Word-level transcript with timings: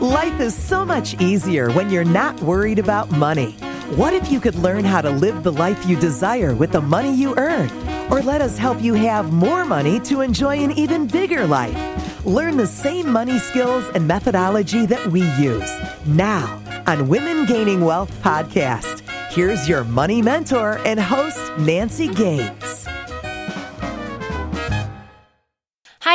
Life 0.00 0.40
is 0.40 0.54
so 0.54 0.84
much 0.84 1.20
easier 1.20 1.70
when 1.72 1.90
you're 1.90 2.04
not 2.04 2.40
worried 2.40 2.78
about 2.78 3.10
money. 3.10 3.52
What 3.96 4.14
if 4.14 4.32
you 4.32 4.40
could 4.40 4.54
learn 4.54 4.84
how 4.84 5.02
to 5.02 5.10
live 5.10 5.42
the 5.42 5.52
life 5.52 5.84
you 5.84 5.94
desire 5.96 6.54
with 6.54 6.72
the 6.72 6.80
money 6.80 7.12
you 7.14 7.34
earn? 7.36 7.70
Or 8.10 8.22
let 8.22 8.40
us 8.40 8.56
help 8.56 8.80
you 8.80 8.94
have 8.94 9.32
more 9.32 9.64
money 9.64 10.00
to 10.00 10.22
enjoy 10.22 10.56
an 10.64 10.72
even 10.72 11.06
bigger 11.06 11.46
life. 11.46 11.76
Learn 12.24 12.56
the 12.56 12.66
same 12.66 13.12
money 13.12 13.38
skills 13.38 13.84
and 13.94 14.06
methodology 14.06 14.86
that 14.86 15.06
we 15.08 15.22
use 15.38 15.70
now 16.06 16.62
on 16.86 17.08
Women 17.08 17.46
Gaining 17.46 17.82
Wealth 17.82 18.10
podcast. 18.22 19.00
Here's 19.30 19.68
your 19.68 19.84
money 19.84 20.22
mentor 20.22 20.78
and 20.86 20.98
host, 20.98 21.38
Nancy 21.58 22.08
Gaines. 22.08 22.69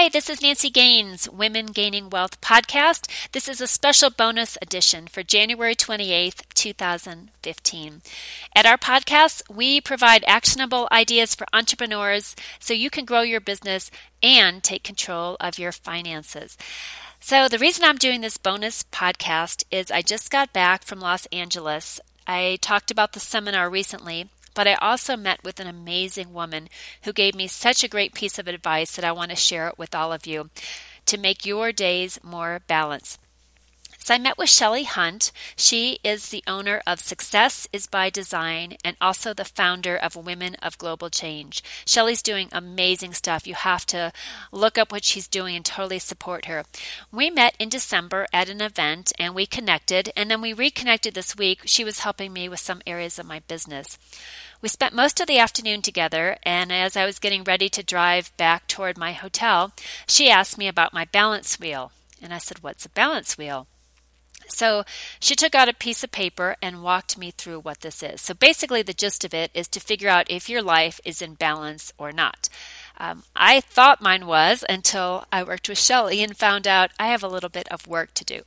Hi, 0.05 0.09
this 0.09 0.29
is 0.29 0.39
Nancy 0.39 0.69
Gaines, 0.69 1.27
Women 1.27 1.65
Gaining 1.65 2.11
Wealth 2.11 2.39
podcast. 2.39 3.09
This 3.31 3.49
is 3.49 3.59
a 3.59 3.65
special 3.65 4.11
bonus 4.11 4.55
edition 4.61 5.07
for 5.07 5.23
January 5.23 5.73
28th, 5.73 6.43
2015. 6.53 8.01
At 8.55 8.67
our 8.67 8.77
podcast, 8.77 9.41
we 9.49 9.81
provide 9.81 10.23
actionable 10.27 10.87
ideas 10.91 11.33
for 11.33 11.47
entrepreneurs 11.51 12.35
so 12.59 12.75
you 12.75 12.91
can 12.91 13.05
grow 13.05 13.21
your 13.21 13.41
business 13.41 13.89
and 14.21 14.61
take 14.61 14.83
control 14.83 15.37
of 15.39 15.57
your 15.57 15.71
finances. 15.71 16.55
So, 17.19 17.47
the 17.47 17.57
reason 17.57 17.83
I'm 17.83 17.97
doing 17.97 18.21
this 18.21 18.37
bonus 18.37 18.83
podcast 18.83 19.63
is 19.71 19.89
I 19.89 20.03
just 20.03 20.29
got 20.29 20.53
back 20.53 20.83
from 20.83 20.99
Los 20.99 21.25
Angeles. 21.31 21.99
I 22.27 22.59
talked 22.61 22.91
about 22.91 23.13
the 23.13 23.19
seminar 23.19 23.71
recently 23.71 24.29
but 24.55 24.67
I 24.67 24.73
also 24.75 25.15
met 25.15 25.43
with 25.43 25.59
an 25.59 25.67
amazing 25.67 26.33
woman 26.33 26.69
who 27.03 27.13
gave 27.13 27.35
me 27.35 27.47
such 27.47 27.83
a 27.83 27.87
great 27.87 28.15
piece 28.15 28.39
of 28.39 28.47
advice 28.47 28.95
that 28.95 29.05
I 29.05 29.11
want 29.11 29.29
to 29.29 29.35
share 29.35 29.67
it 29.67 29.77
with 29.77 29.93
all 29.93 30.11
of 30.11 30.25
you 30.25 30.49
to 31.05 31.17
make 31.19 31.45
your 31.45 31.71
days 31.71 32.17
more 32.23 32.61
balanced. 32.65 33.19
So 33.99 34.13
I 34.13 34.17
met 34.17 34.37
with 34.37 34.49
Shelly 34.49 34.83
Hunt. 34.83 35.31
She 35.55 35.99
is 36.03 36.29
the 36.29 36.43
owner 36.47 36.81
of 36.85 36.99
Success 36.99 37.67
is 37.73 37.87
by 37.87 38.09
Design 38.09 38.77
and 38.83 38.95
also 39.01 39.33
the 39.33 39.45
founder 39.45 39.95
of 39.95 40.15
Women 40.15 40.55
of 40.61 40.77
Global 40.77 41.09
Change. 41.09 41.63
Shelly's 41.85 42.21
doing 42.21 42.49
amazing 42.51 43.13
stuff. 43.13 43.47
You 43.47 43.55
have 43.55 43.85
to 43.87 44.11
look 44.51 44.77
up 44.77 44.91
what 44.91 45.03
she's 45.03 45.27
doing 45.27 45.55
and 45.55 45.65
totally 45.65 45.99
support 45.99 46.45
her. 46.45 46.63
We 47.11 47.29
met 47.29 47.55
in 47.59 47.69
December 47.69 48.27
at 48.31 48.49
an 48.49 48.61
event 48.61 49.11
and 49.17 49.33
we 49.33 49.45
connected 49.45 50.11
and 50.15 50.29
then 50.29 50.41
we 50.41 50.53
reconnected 50.53 51.13
this 51.13 51.35
week. 51.35 51.61
She 51.65 51.83
was 51.83 51.99
helping 51.99 52.33
me 52.33 52.47
with 52.49 52.59
some 52.59 52.81
areas 52.85 53.17
of 53.17 53.25
my 53.25 53.39
business. 53.47 53.97
We 54.61 54.69
spent 54.69 54.95
most 54.95 55.19
of 55.19 55.27
the 55.27 55.37
afternoon 55.37 55.83
together, 55.83 56.37
and 56.43 56.71
as 56.71 56.97
I 56.97 57.05
was 57.05 57.19
getting 57.19 57.43
ready 57.43 57.69
to 57.69 57.83
drive 57.83 58.35
back 58.37 58.67
toward 58.67 58.97
my 58.97 59.11
hotel, 59.11 59.73
she 60.07 60.29
asked 60.29 60.57
me 60.57 60.67
about 60.67 60.93
my 60.93 61.05
balance 61.05 61.59
wheel. 61.59 61.91
And 62.21 62.33
I 62.33 62.39
said, 62.39 62.63
What's 62.63 62.85
a 62.85 62.89
balance 62.89 63.37
wheel? 63.37 63.67
So 64.47 64.83
she 65.19 65.35
took 65.35 65.55
out 65.55 65.69
a 65.69 65.73
piece 65.73 66.03
of 66.03 66.11
paper 66.11 66.55
and 66.61 66.83
walked 66.83 67.17
me 67.17 67.31
through 67.31 67.59
what 67.59 67.81
this 67.81 68.03
is. 68.03 68.21
So 68.21 68.33
basically, 68.33 68.81
the 68.81 68.93
gist 68.93 69.23
of 69.23 69.33
it 69.33 69.51
is 69.53 69.67
to 69.69 69.79
figure 69.79 70.09
out 70.09 70.29
if 70.29 70.49
your 70.49 70.61
life 70.61 70.99
is 71.03 71.21
in 71.21 71.33
balance 71.33 71.91
or 71.97 72.11
not. 72.11 72.49
Um, 72.97 73.23
I 73.35 73.59
thought 73.59 74.01
mine 74.01 74.25
was 74.25 74.63
until 74.69 75.25
I 75.31 75.43
worked 75.43 75.67
with 75.67 75.77
Shelly 75.77 76.23
and 76.23 76.37
found 76.37 76.67
out 76.67 76.91
I 76.99 77.07
have 77.07 77.23
a 77.23 77.27
little 77.27 77.49
bit 77.49 77.67
of 77.69 77.87
work 77.87 78.13
to 78.15 78.25
do. 78.25 78.41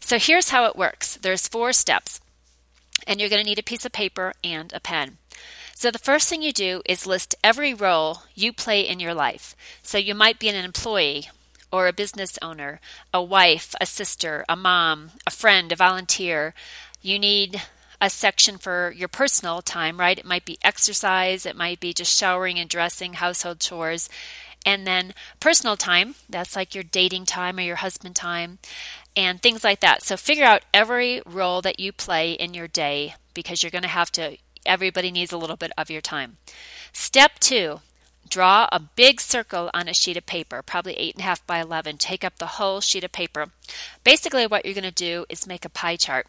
So 0.00 0.18
here's 0.18 0.50
how 0.50 0.64
it 0.66 0.76
works 0.76 1.16
there's 1.16 1.48
four 1.48 1.72
steps, 1.72 2.20
and 3.06 3.20
you're 3.20 3.28
going 3.28 3.42
to 3.42 3.48
need 3.48 3.58
a 3.58 3.62
piece 3.62 3.84
of 3.84 3.92
paper 3.92 4.32
and 4.42 4.72
a 4.72 4.80
pen. 4.80 5.18
So, 5.74 5.90
the 5.90 5.98
first 5.98 6.28
thing 6.28 6.42
you 6.42 6.52
do 6.52 6.82
is 6.86 7.08
list 7.08 7.34
every 7.42 7.74
role 7.74 8.22
you 8.36 8.52
play 8.52 8.82
in 8.82 9.00
your 9.00 9.14
life. 9.14 9.56
So, 9.82 9.98
you 9.98 10.14
might 10.14 10.38
be 10.38 10.48
an 10.48 10.64
employee 10.64 11.28
or 11.72 11.88
a 11.88 11.92
business 11.92 12.38
owner, 12.42 12.80
a 13.12 13.22
wife, 13.22 13.74
a 13.80 13.86
sister, 13.86 14.44
a 14.48 14.54
mom, 14.54 15.12
a 15.26 15.30
friend, 15.30 15.72
a 15.72 15.76
volunteer. 15.76 16.54
You 17.00 17.18
need 17.18 17.62
a 18.00 18.10
section 18.10 18.58
for 18.58 18.92
your 18.96 19.08
personal 19.08 19.62
time, 19.62 19.98
right? 19.98 20.18
It 20.18 20.24
might 20.24 20.44
be 20.44 20.58
exercise, 20.62 21.46
it 21.46 21.56
might 21.56 21.80
be 21.80 21.94
just 21.94 22.16
showering 22.16 22.58
and 22.58 22.68
dressing, 22.68 23.14
household 23.14 23.60
chores. 23.60 24.08
And 24.64 24.86
then 24.86 25.14
personal 25.40 25.76
time, 25.76 26.14
that's 26.28 26.54
like 26.54 26.74
your 26.74 26.84
dating 26.84 27.26
time 27.26 27.58
or 27.58 27.62
your 27.62 27.76
husband 27.76 28.14
time, 28.14 28.58
and 29.16 29.40
things 29.40 29.64
like 29.64 29.80
that. 29.80 30.02
So 30.02 30.16
figure 30.16 30.44
out 30.44 30.62
every 30.72 31.22
role 31.26 31.62
that 31.62 31.80
you 31.80 31.92
play 31.92 32.32
in 32.32 32.54
your 32.54 32.68
day 32.68 33.14
because 33.34 33.62
you're 33.62 33.70
going 33.70 33.82
to 33.82 33.88
have 33.88 34.12
to 34.12 34.36
everybody 34.64 35.10
needs 35.10 35.32
a 35.32 35.38
little 35.38 35.56
bit 35.56 35.72
of 35.76 35.90
your 35.90 36.00
time. 36.00 36.36
Step 36.92 37.38
two, 37.40 37.80
draw 38.32 38.66
a 38.72 38.80
big 38.80 39.20
circle 39.20 39.70
on 39.74 39.88
a 39.88 39.94
sheet 39.94 40.16
of 40.16 40.24
paper, 40.24 40.62
probably 40.62 40.94
8.5 40.94 41.46
by 41.46 41.60
11. 41.60 41.98
Take 41.98 42.24
up 42.24 42.38
the 42.38 42.56
whole 42.56 42.80
sheet 42.80 43.04
of 43.04 43.12
paper. 43.12 43.48
Basically, 44.04 44.46
what 44.46 44.64
you're 44.64 44.74
going 44.74 44.84
to 44.84 44.90
do 44.90 45.26
is 45.28 45.46
make 45.46 45.66
a 45.66 45.68
pie 45.68 45.96
chart. 45.96 46.26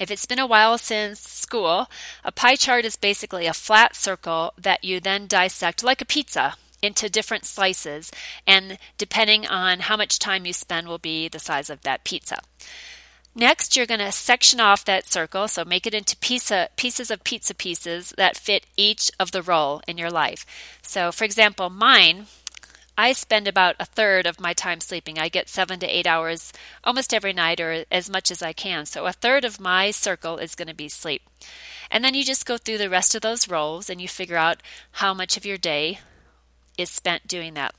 If 0.00 0.10
it's 0.10 0.26
been 0.26 0.40
a 0.40 0.46
while 0.48 0.78
since 0.78 1.20
school, 1.20 1.88
a 2.24 2.32
pie 2.32 2.56
chart 2.56 2.84
is 2.84 2.96
basically 2.96 3.46
a 3.46 3.54
flat 3.54 3.94
circle 3.94 4.52
that 4.58 4.82
you 4.82 4.98
then 4.98 5.28
dissect 5.28 5.84
like 5.84 6.00
a 6.00 6.04
pizza 6.04 6.56
into 6.82 7.08
different 7.08 7.44
slices, 7.44 8.10
and 8.44 8.76
depending 8.98 9.46
on 9.46 9.78
how 9.80 9.96
much 9.96 10.18
time 10.18 10.44
you 10.44 10.52
spend, 10.52 10.88
will 10.88 10.98
be 10.98 11.28
the 11.28 11.38
size 11.38 11.70
of 11.70 11.82
that 11.82 12.02
pizza. 12.02 12.38
Next, 13.34 13.76
you're 13.76 13.86
going 13.86 14.00
to 14.00 14.12
section 14.12 14.60
off 14.60 14.84
that 14.84 15.06
circle, 15.06 15.48
so 15.48 15.64
make 15.64 15.86
it 15.86 15.94
into 15.94 16.16
pizza, 16.18 16.68
pieces 16.76 17.10
of 17.10 17.24
pizza 17.24 17.54
pieces 17.54 18.12
that 18.18 18.36
fit 18.36 18.66
each 18.76 19.10
of 19.18 19.32
the 19.32 19.40
role 19.40 19.80
in 19.88 19.96
your 19.96 20.10
life. 20.10 20.44
So, 20.82 21.10
for 21.10 21.24
example, 21.24 21.70
mine, 21.70 22.26
I 22.96 23.12
spend 23.12 23.48
about 23.48 23.76
a 23.80 23.86
third 23.86 24.26
of 24.26 24.38
my 24.38 24.52
time 24.52 24.80
sleeping. 24.80 25.18
I 25.18 25.30
get 25.30 25.48
seven 25.48 25.80
to 25.80 25.86
eight 25.86 26.06
hours 26.06 26.52
almost 26.84 27.14
every 27.14 27.32
night 27.32 27.58
or 27.58 27.86
as 27.90 28.10
much 28.10 28.30
as 28.30 28.42
I 28.42 28.52
can. 28.52 28.84
So, 28.84 29.06
a 29.06 29.12
third 29.12 29.46
of 29.46 29.58
my 29.58 29.90
circle 29.92 30.36
is 30.36 30.54
going 30.54 30.68
to 30.68 30.74
be 30.74 30.90
sleep. 30.90 31.22
And 31.90 32.04
then 32.04 32.12
you 32.12 32.24
just 32.24 32.44
go 32.44 32.58
through 32.58 32.78
the 32.78 32.90
rest 32.90 33.14
of 33.14 33.22
those 33.22 33.48
roles 33.48 33.88
and 33.88 33.98
you 33.98 34.08
figure 34.08 34.36
out 34.36 34.62
how 34.92 35.14
much 35.14 35.38
of 35.38 35.46
your 35.46 35.58
day 35.58 36.00
is 36.76 36.90
spent 36.90 37.26
doing 37.26 37.54
that. 37.54 37.74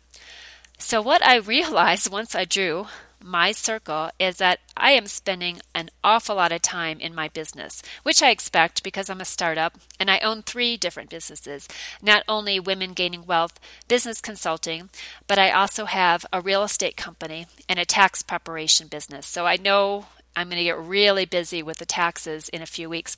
So, 0.80 1.00
what 1.00 1.24
I 1.24 1.36
realized 1.38 2.12
once 2.12 2.34
I 2.34 2.46
drew 2.46 2.88
my 3.24 3.52
circle 3.52 4.10
is 4.20 4.38
that 4.38 4.60
I 4.76 4.92
am 4.92 5.08
spending 5.08 5.62
an 5.74 5.90
awful 6.04 6.36
lot 6.36 6.52
of 6.52 6.62
time 6.62 7.00
in 7.00 7.16
my 7.16 7.30
business, 7.30 7.82
which 8.04 8.22
I 8.22 8.30
expect 8.30 8.84
because 8.84 9.10
I'm 9.10 9.22
a 9.22 9.26
startup 9.26 9.78
and 10.00 10.12
I 10.12 10.20
own 10.20 10.42
three 10.42 10.78
different 10.78 11.10
businesses. 11.10 11.68
Not 12.02 12.24
only 12.28 12.60
Women 12.60 12.94
Gaining 12.94 13.26
Wealth 13.26 13.60
Business 13.88 14.20
Consulting, 14.20 14.90
but 15.26 15.40
I 15.40 15.52
also 15.52 15.86
have 15.86 16.26
a 16.34 16.42
real 16.42 16.64
estate 16.64 16.98
company 16.98 17.48
and 17.70 17.80
a 17.80 17.86
tax 17.86 18.22
preparation 18.22 18.88
business. 18.88 19.26
So 19.26 19.46
I 19.46 19.56
know 19.56 20.08
I'm 20.36 20.50
going 20.50 20.58
to 20.58 20.64
get 20.64 20.78
really 20.78 21.26
busy 21.26 21.64
with 21.64 21.78
the 21.78 21.86
taxes 21.86 22.50
in 22.50 22.62
a 22.62 22.68
few 22.68 22.90
weeks. 22.90 23.18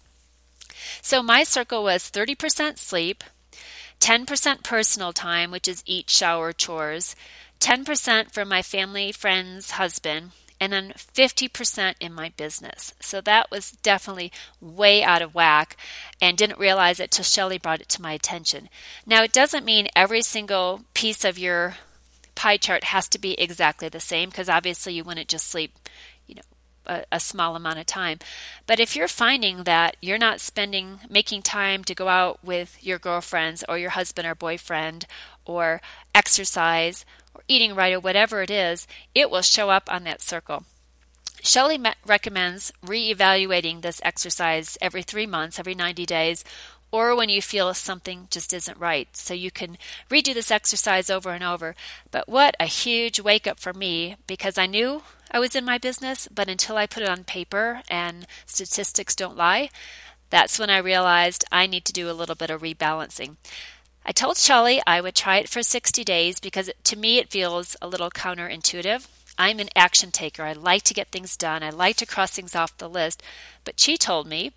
So 1.01 1.23
my 1.23 1.43
circle 1.43 1.83
was 1.83 2.11
30% 2.11 2.77
sleep, 2.77 3.23
10% 3.99 4.63
personal 4.63 5.13
time, 5.13 5.51
which 5.51 5.67
is 5.67 5.83
eat, 5.85 6.09
shower, 6.09 6.51
chores. 6.53 7.15
10% 7.65 8.31
for 8.31 8.45
my 8.45 8.61
family, 8.61 9.11
friends, 9.11 9.71
husband, 9.71 10.29
and 10.61 10.71
then 10.71 10.93
50% 10.95 11.95
in 11.99 12.13
my 12.13 12.29
business. 12.37 12.93
So 12.99 13.21
that 13.21 13.49
was 13.49 13.71
definitely 13.71 14.31
way 14.61 15.03
out 15.03 15.23
of 15.23 15.33
whack 15.33 15.75
and 16.21 16.37
didn't 16.37 16.59
realize 16.59 16.99
it 16.99 17.09
till 17.09 17.23
Shelly 17.23 17.57
brought 17.57 17.81
it 17.81 17.89
to 17.89 18.03
my 18.03 18.13
attention. 18.13 18.69
Now, 19.03 19.23
it 19.23 19.33
doesn't 19.33 19.65
mean 19.65 19.87
every 19.95 20.21
single 20.21 20.81
piece 20.93 21.25
of 21.25 21.39
your 21.39 21.77
pie 22.35 22.57
chart 22.57 22.83
has 22.83 23.07
to 23.07 23.17
be 23.17 23.33
exactly 23.41 23.89
the 23.89 23.99
same 23.99 24.29
because 24.29 24.47
obviously 24.47 24.93
you 24.93 25.03
wouldn't 25.03 25.27
just 25.27 25.47
sleep, 25.47 25.73
you 26.27 26.35
know, 26.35 26.41
a, 26.85 27.03
a, 27.13 27.19
small 27.19 27.55
amount 27.55 27.79
of 27.79 27.87
time. 27.87 28.19
But 28.67 28.79
if 28.79 28.95
you're 28.95 29.07
finding 29.07 29.63
that 29.63 29.97
you're 30.01 30.19
not 30.19 30.39
spending, 30.39 30.99
making 31.09 31.41
time 31.41 31.83
to 31.85 31.95
go 31.95 32.09
out 32.09 32.43
with 32.43 32.77
your 32.85 32.99
girlfriends 32.99 33.63
or 33.67 33.79
your 33.79 33.91
husband 33.91 34.27
or 34.27 34.35
boyfriend 34.35 35.07
or 35.45 35.81
exercise 36.13 37.05
eating 37.47 37.75
right 37.75 37.93
or 37.93 37.99
whatever 37.99 38.41
it 38.41 38.49
is, 38.49 38.87
it 39.13 39.29
will 39.29 39.41
show 39.41 39.69
up 39.69 39.91
on 39.91 40.03
that 40.03 40.21
circle. 40.21 40.63
Shelley 41.41 41.79
recommends 42.05 42.73
reevaluating 42.83 43.81
this 43.81 44.01
exercise 44.03 44.77
every 44.81 45.03
three 45.03 45.27
months, 45.27 45.59
every 45.59 45.75
90 45.75 46.05
days, 46.05 46.43
or 46.91 47.15
when 47.15 47.29
you 47.29 47.41
feel 47.41 47.73
something 47.73 48.27
just 48.31 48.53
isn't 48.53 48.79
right. 48.79 49.07
So 49.15 49.33
you 49.33 49.51
can 49.51 49.77
redo 50.09 50.33
this 50.33 50.49
exercise 50.49 51.09
over 51.09 51.31
and 51.31 51.43
over. 51.43 51.75
But 52.09 52.27
what 52.27 52.55
a 52.59 52.65
huge 52.65 53.19
wake 53.19 53.45
up 53.45 53.59
for 53.59 53.73
me 53.73 54.15
because 54.27 54.57
I 54.57 54.65
knew 54.65 55.03
I 55.29 55.39
was 55.39 55.55
in 55.55 55.65
my 55.65 55.77
business, 55.77 56.27
but 56.33 56.49
until 56.49 56.77
I 56.77 56.87
put 56.87 57.03
it 57.03 57.09
on 57.09 57.23
paper 57.25 57.81
and 57.89 58.25
statistics 58.45 59.15
don't 59.15 59.37
lie, 59.37 59.69
that's 60.29 60.57
when 60.57 60.69
I 60.69 60.77
realized 60.77 61.45
I 61.51 61.67
need 61.67 61.85
to 61.85 61.93
do 61.93 62.09
a 62.09 62.13
little 62.13 62.35
bit 62.35 62.49
of 62.49 62.61
rebalancing. 62.61 63.35
I 64.07 64.11
told 64.11 64.37
Shelly 64.37 64.81
I 64.85 65.01
would 65.01 65.15
try 65.15 65.37
it 65.37 65.49
for 65.49 65.63
60 65.63 66.03
days 66.03 66.39
because 66.39 66.69
to 66.83 66.95
me 66.95 67.17
it 67.17 67.31
feels 67.31 67.75
a 67.81 67.87
little 67.87 68.11
counterintuitive. 68.11 69.07
I'm 69.35 69.59
an 69.59 69.69
action 69.75 70.11
taker. 70.11 70.43
I 70.43 70.53
like 70.53 70.83
to 70.83 70.93
get 70.93 71.07
things 71.07 71.35
done. 71.35 71.63
I 71.63 71.71
like 71.71 71.95
to 71.97 72.05
cross 72.05 72.31
things 72.31 72.55
off 72.55 72.77
the 72.77 72.87
list. 72.87 73.23
But 73.63 73.79
she 73.79 73.97
told 73.97 74.27
me 74.27 74.51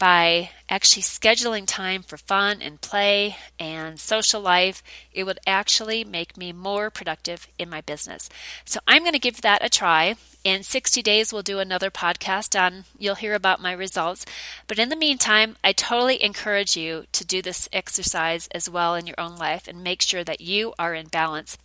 by 0.00 0.48
actually 0.70 1.02
scheduling 1.02 1.64
time 1.66 2.02
for 2.02 2.16
fun 2.16 2.62
and 2.62 2.80
play 2.80 3.36
and 3.58 4.00
social 4.00 4.40
life, 4.40 4.82
it 5.12 5.24
would 5.24 5.38
actually 5.46 6.04
make 6.04 6.38
me 6.38 6.52
more 6.52 6.88
productive 6.88 7.46
in 7.58 7.68
my 7.68 7.82
business. 7.82 8.30
So 8.64 8.80
I'm 8.88 9.02
going 9.02 9.12
to 9.12 9.18
give 9.18 9.42
that 9.42 9.62
a 9.62 9.68
try. 9.68 10.14
In 10.42 10.62
60 10.62 11.02
days, 11.02 11.34
we'll 11.34 11.42
do 11.42 11.58
another 11.58 11.90
podcast 11.90 12.58
on, 12.58 12.84
you'll 12.98 13.14
hear 13.14 13.34
about 13.34 13.60
my 13.60 13.72
results. 13.72 14.24
But 14.66 14.78
in 14.78 14.88
the 14.88 14.96
meantime, 14.96 15.56
I 15.62 15.72
totally 15.72 16.24
encourage 16.24 16.78
you 16.78 17.04
to 17.12 17.26
do 17.26 17.42
this 17.42 17.68
exercise 17.70 18.48
as 18.52 18.70
well 18.70 18.94
in 18.94 19.06
your 19.06 19.20
own 19.20 19.36
life 19.36 19.68
and 19.68 19.84
make 19.84 20.00
sure 20.00 20.24
that 20.24 20.40
you 20.40 20.72
are 20.78 20.94
in 20.94 21.08
balance. 21.08 21.58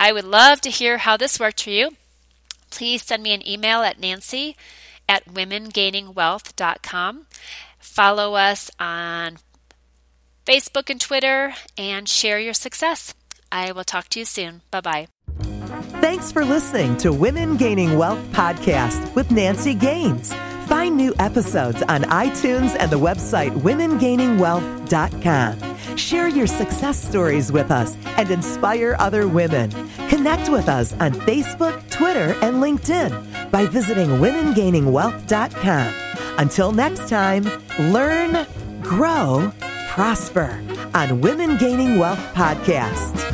I 0.00 0.10
would 0.10 0.24
love 0.24 0.60
to 0.62 0.70
hear 0.70 0.98
how 0.98 1.16
this 1.16 1.38
worked 1.38 1.62
for 1.62 1.70
you. 1.70 1.90
Please 2.70 3.04
send 3.04 3.22
me 3.22 3.32
an 3.32 3.48
email 3.48 3.82
at 3.82 4.00
nancy 4.00 4.56
at 5.08 5.26
womengainingwealth.com. 5.26 7.26
Follow 7.78 8.34
us 8.34 8.70
on 8.78 9.38
Facebook 10.46 10.90
and 10.90 11.00
Twitter 11.00 11.54
and 11.76 12.08
share 12.08 12.38
your 12.38 12.54
success. 12.54 13.14
I 13.50 13.72
will 13.72 13.84
talk 13.84 14.08
to 14.10 14.18
you 14.18 14.24
soon. 14.24 14.62
Bye 14.70 14.80
bye. 14.80 15.08
Thanks 16.00 16.32
for 16.32 16.44
listening 16.44 16.96
to 16.98 17.12
Women 17.12 17.56
Gaining 17.56 17.96
Wealth 17.98 18.18
podcast 18.32 19.14
with 19.14 19.30
Nancy 19.30 19.74
Gaines. 19.74 20.32
Find 20.66 20.96
new 20.96 21.14
episodes 21.18 21.82
on 21.82 22.02
iTunes 22.02 22.76
and 22.78 22.90
the 22.90 22.98
website 22.98 23.52
womengainingwealth.com. 23.60 25.96
Share 25.96 26.28
your 26.28 26.46
success 26.46 27.02
stories 27.02 27.50
with 27.50 27.70
us 27.70 27.96
and 28.18 28.30
inspire 28.30 28.94
other 28.98 29.26
women. 29.26 29.70
Connect 30.08 30.50
with 30.50 30.68
us 30.68 30.92
on 30.94 31.12
Facebook, 31.12 31.90
Twitter, 31.90 32.36
and 32.42 32.62
LinkedIn 32.62 33.50
by 33.50 33.64
visiting 33.66 34.08
womengainingwealth.com. 34.08 35.94
Until 36.38 36.72
next 36.72 37.08
time, 37.08 37.44
learn, 37.78 38.46
grow, 38.82 39.52
prosper 39.88 40.62
on 40.94 41.20
Women 41.20 41.56
Gaining 41.58 41.98
Wealth 41.98 42.18
Podcast. 42.34 43.27